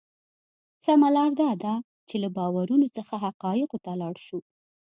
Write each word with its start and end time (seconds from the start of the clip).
سمه 0.85 1.09
لار 1.15 1.31
دا 1.41 1.49
ده 1.63 1.73
چې 2.07 2.15
له 2.23 2.29
باورونو 2.37 2.87
څخه 2.97 3.13
حقایقو 3.25 3.77
ته 3.85 3.91
لاړ 4.01 4.15
شو. 4.25 4.39